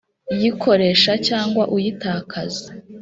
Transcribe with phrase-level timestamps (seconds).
[0.39, 2.65] yikoresha cyangwa uyitakaze